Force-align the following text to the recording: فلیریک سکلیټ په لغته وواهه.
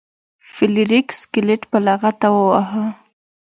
فلیریک 0.53 1.07
سکلیټ 1.21 1.61
په 1.71 1.77
لغته 1.87 2.27
وواهه. 2.35 2.83